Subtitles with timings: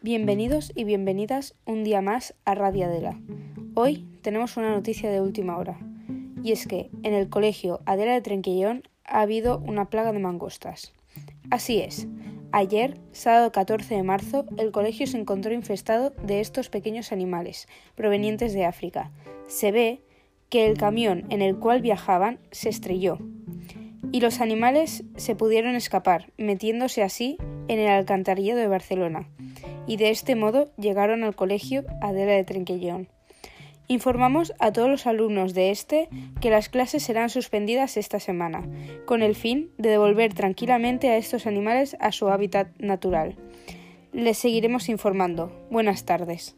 [0.00, 3.18] Bienvenidos y bienvenidas un día más a Radio Adela.
[3.74, 5.76] Hoy tenemos una noticia de última hora,
[6.44, 10.92] y es que en el colegio Adela de Trenquillón ha habido una plaga de mangostas.
[11.50, 12.06] Así es,
[12.52, 18.52] ayer, sábado 14 de marzo, el colegio se encontró infestado de estos pequeños animales provenientes
[18.52, 19.10] de África.
[19.48, 20.00] Se ve
[20.48, 23.18] que el camión en el cual viajaban se estrelló
[24.12, 27.36] y los animales se pudieron escapar, metiéndose así
[27.66, 29.28] en el alcantarillado de Barcelona,
[29.88, 33.08] y de este modo llegaron al colegio Adela de Trenquellón.
[33.88, 36.10] Informamos a todos los alumnos de este
[36.42, 38.68] que las clases serán suspendidas esta semana,
[39.06, 43.36] con el fin de devolver tranquilamente a estos animales a su hábitat natural.
[44.12, 45.50] Les seguiremos informando.
[45.70, 46.54] Buenas tardes.